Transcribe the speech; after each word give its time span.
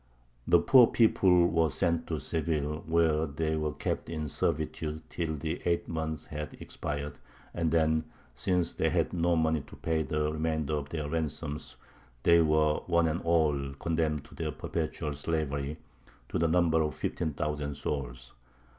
The 0.47 0.57
poor 0.57 0.87
people 0.87 1.45
were 1.45 1.69
sent 1.69 2.07
to 2.07 2.19
Seville, 2.19 2.77
where 2.87 3.27
they 3.27 3.55
were 3.55 3.73
kept 3.73 4.09
in 4.09 4.27
servitude 4.27 5.07
till 5.11 5.35
the 5.35 5.61
eight 5.63 5.87
months 5.87 6.25
had 6.25 6.55
expired, 6.59 7.19
and 7.53 7.69
then, 7.69 8.05
since 8.33 8.73
they 8.73 8.89
had 8.89 9.13
no 9.13 9.35
money 9.35 9.61
to 9.61 9.75
pay 9.75 10.01
the 10.01 10.31
remainder 10.33 10.73
of 10.73 10.89
their 10.89 11.07
ransoms, 11.07 11.75
they 12.23 12.41
were 12.41 12.77
one 12.87 13.07
and 13.07 13.21
all 13.21 13.73
condemned 13.75 14.23
to 14.25 14.51
perpetual 14.51 15.13
slavery, 15.13 15.77
to 16.29 16.39
the 16.39 16.47
number 16.47 16.81
of 16.81 16.95
fifteen 16.95 17.33
thousand 17.33 17.75
souls. 17.75 18.33